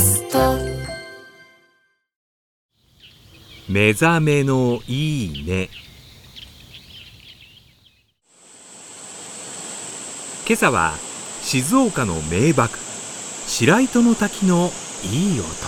[0.00, 0.56] スト。
[3.68, 5.68] 目覚めのいいね。
[10.46, 10.94] 今朝は
[11.42, 12.70] 静岡の名瀑
[13.46, 14.70] 白糸の滝の
[15.04, 15.67] いい音。